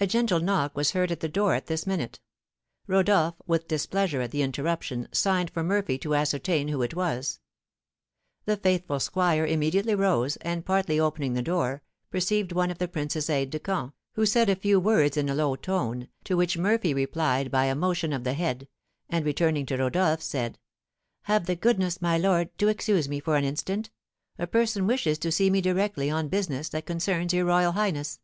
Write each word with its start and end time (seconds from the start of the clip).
A 0.00 0.06
gentle 0.08 0.40
knock 0.40 0.76
was 0.76 0.90
heard 0.90 1.12
at 1.12 1.20
the 1.20 1.28
door 1.28 1.54
at 1.54 1.68
this 1.68 1.86
minute. 1.86 2.18
Rodolph, 2.88 3.36
with 3.46 3.68
displeasure 3.68 4.20
at 4.20 4.32
the 4.32 4.42
interruption, 4.42 5.06
signed 5.12 5.48
for 5.48 5.62
Murphy 5.62 5.96
to 5.98 6.16
ascertain 6.16 6.66
who 6.66 6.82
it 6.82 6.94
was. 6.96 7.38
The 8.46 8.56
faithful 8.56 8.98
squire 8.98 9.46
immediately 9.46 9.94
rose, 9.94 10.34
and, 10.38 10.64
partly 10.66 10.98
opening 10.98 11.34
the 11.34 11.40
door, 11.40 11.82
perceived 12.10 12.50
one 12.50 12.72
of 12.72 12.78
the 12.78 12.88
prince's 12.88 13.30
aides 13.30 13.52
de 13.52 13.60
camp, 13.60 13.94
who 14.14 14.26
said 14.26 14.48
a 14.48 14.56
few 14.56 14.80
words 14.80 15.16
in 15.16 15.28
a 15.28 15.36
low 15.36 15.54
tone, 15.54 16.08
to 16.24 16.36
which 16.36 16.58
Murphy 16.58 16.92
replied 16.92 17.52
by 17.52 17.66
a 17.66 17.76
motion 17.76 18.12
of 18.12 18.24
the 18.24 18.34
head, 18.34 18.66
and, 19.08 19.24
returning 19.24 19.66
to 19.66 19.76
Rodolph, 19.76 20.20
said, 20.20 20.58
"Have 21.30 21.46
the 21.46 21.54
goodness, 21.54 22.02
my 22.02 22.18
lord, 22.18 22.50
to 22.58 22.66
excuse 22.66 23.08
me 23.08 23.20
for 23.20 23.36
an 23.36 23.44
instant! 23.44 23.90
A 24.36 24.48
person 24.48 24.88
wishes 24.88 25.16
to 25.18 25.30
see 25.30 25.48
me 25.48 25.60
directly 25.60 26.10
on 26.10 26.26
business 26.26 26.68
that 26.70 26.86
concerns 26.86 27.32
your 27.32 27.44
royal 27.44 27.70
highness." 27.70 28.18